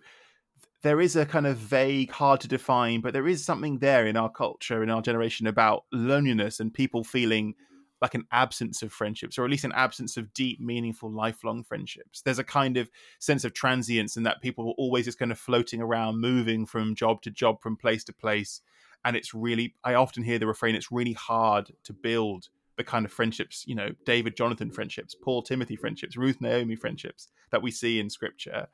[0.84, 4.18] there is a kind of vague, hard to define, but there is something there in
[4.18, 7.56] our culture, in our generation, about loneliness and people feeling
[8.02, 12.22] like an absence of friendships, or at least an absence of deep, meaningful, lifelong friendships.
[12.22, 12.90] There's a kind of
[13.20, 16.96] sense of transience in that people are always just kind of floating around, moving from
[16.96, 18.62] job to job, from place to place.
[19.04, 23.06] And it's really, I often hear the refrain, it's really hard to build the kind
[23.06, 27.72] of friendships, you know, David Jonathan friendships, Paul Timothy friendships, Ruth Naomi friendships that we
[27.72, 28.68] see in scripture.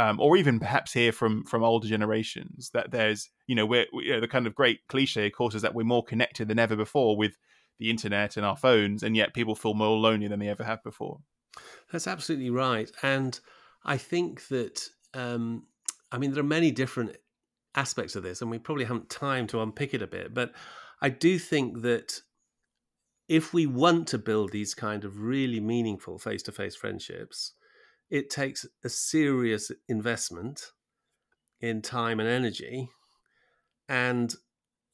[0.00, 4.12] Um, or even perhaps hear from from older generations that there's you know we're you
[4.12, 6.76] know the kind of great cliche of course is that we're more connected than ever
[6.76, 7.36] before with
[7.78, 10.82] the internet and our phones, and yet people feel more lonely than they ever have
[10.82, 11.20] before.
[11.92, 13.38] That's absolutely right, and
[13.84, 15.66] I think that um,
[16.12, 17.16] I mean there are many different
[17.74, 20.52] aspects of this, and we probably haven't time to unpick it a bit, but
[21.00, 22.20] I do think that
[23.28, 27.52] if we want to build these kind of really meaningful face-to-face friendships,
[28.10, 30.72] it takes a serious investment
[31.60, 32.88] in time and energy
[33.88, 34.34] and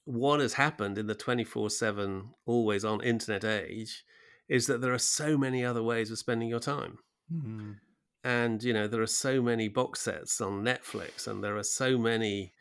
[0.05, 4.05] what has happened in the 24 7 always on internet age
[4.49, 6.99] is that there are so many other ways of spending your time.
[7.33, 7.73] Mm-hmm.
[8.23, 11.99] And, you know, there are so many box sets on Netflix and there are so
[11.99, 12.53] many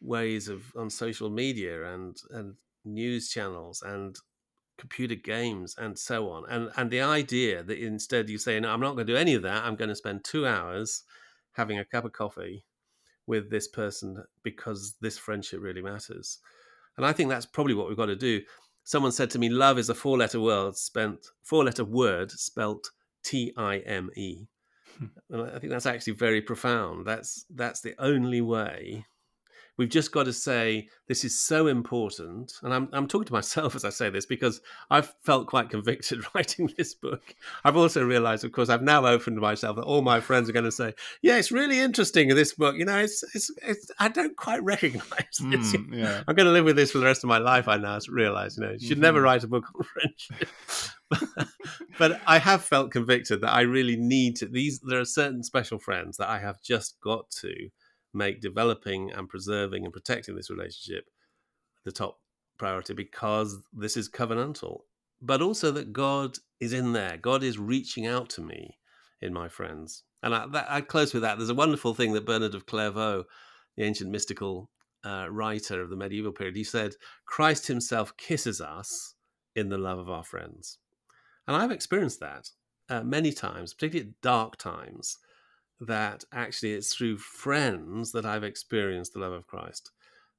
[0.00, 4.16] ways of on social media and, and news channels and
[4.78, 6.44] computer games and so on.
[6.48, 9.34] And, and the idea that instead you say, no, I'm not going to do any
[9.34, 9.64] of that.
[9.64, 11.02] I'm going to spend two hours
[11.52, 12.64] having a cup of coffee
[13.26, 16.38] with this person because this friendship really matters.
[16.96, 18.42] And I think that's probably what we've got to do.
[18.84, 22.90] Someone said to me, love is a four letter word spent four letter word spelt
[23.24, 24.46] T I M E.
[24.98, 25.06] Hmm.
[25.30, 27.06] And I think that's actually very profound.
[27.06, 29.04] That's that's the only way
[29.78, 32.54] We've just got to say this is so important.
[32.62, 34.60] And I'm, I'm talking to myself as I say this because
[34.90, 37.34] I've felt quite convicted writing this book.
[37.64, 40.64] I've also realized, of course, I've now opened myself that all my friends are going
[40.64, 42.76] to say, yeah, it's really interesting in this book.
[42.76, 45.04] You know, it's, it's, it's I don't quite recognize
[45.40, 45.72] this.
[45.72, 46.22] Mm, yeah.
[46.26, 47.68] I'm going to live with this for the rest of my life.
[47.68, 49.02] I now realize, you know, you should mm-hmm.
[49.02, 50.48] never write a book on friendship.
[51.98, 54.46] but I have felt convicted that I really need to.
[54.46, 57.68] These there are certain special friends that I have just got to
[58.16, 61.08] make developing and preserving and protecting this relationship
[61.84, 62.20] the top
[62.58, 64.80] priority because this is covenantal,
[65.20, 67.16] but also that God is in there.
[67.16, 68.78] God is reaching out to me
[69.20, 70.02] in my friends.
[70.22, 71.38] And I, that, I close with that.
[71.38, 73.24] There's a wonderful thing that Bernard of Clairvaux,
[73.76, 74.70] the ancient mystical
[75.04, 76.94] uh, writer of the medieval period, he said,
[77.26, 79.14] Christ himself kisses us
[79.54, 80.78] in the love of our friends.
[81.46, 82.50] And I've experienced that
[82.88, 85.18] uh, many times, particularly at dark times,
[85.80, 89.90] that actually it's through friends that I've experienced the love of Christ.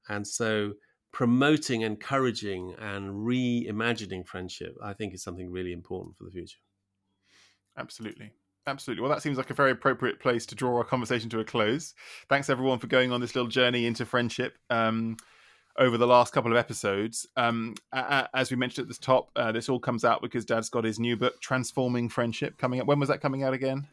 [0.10, 0.74] And so
[1.12, 6.60] promoting, encouraging, and reimagining friendship, I think, is something really important for the future.
[7.78, 8.32] Absolutely.
[8.66, 9.02] Absolutely.
[9.02, 11.94] Well, that seems like a very appropriate place to draw our conversation to a close.
[12.28, 14.58] Thanks, everyone, for going on this little journey into friendship.
[14.70, 15.18] Um,
[15.78, 17.28] over the last couple of episodes.
[17.38, 20.84] Um, as we mentioned at the top, uh, this all comes out because Dad's got
[20.84, 22.88] his new book, Transforming Friendship, coming up.
[22.88, 23.88] When was that coming out again?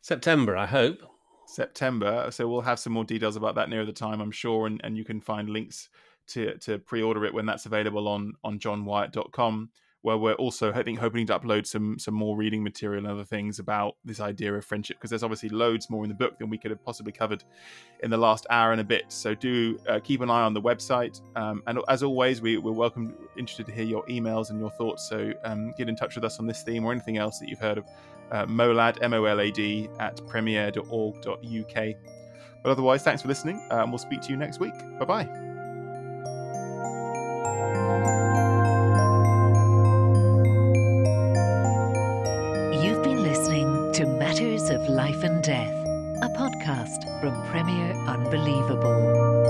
[0.00, 1.02] September, I hope.
[1.46, 2.28] September.
[2.30, 4.96] So we'll have some more details about that near the time, I'm sure, and, and
[4.96, 5.88] you can find links
[6.28, 9.70] to to pre-order it when that's available on on johnwyatt.com
[10.02, 13.58] where we're also think hoping to upload some some more reading material and other things
[13.58, 16.56] about this idea of friendship because there's obviously loads more in the book than we
[16.56, 17.44] could have possibly covered
[18.02, 19.04] in the last hour and a bit.
[19.08, 22.72] So do uh, keep an eye on the website, um, and as always, we, we're
[22.72, 25.08] welcome interested to hear your emails and your thoughts.
[25.08, 27.58] So um, get in touch with us on this theme or anything else that you've
[27.58, 27.84] heard of.
[28.30, 31.94] Uh, molad m o l a d at premier.org.uk.
[32.62, 34.74] But otherwise, thanks for listening, uh, and we'll speak to you next week.
[34.98, 35.50] Bye bye.
[45.50, 45.84] Death,
[46.22, 49.49] a podcast from Premier Unbelievable.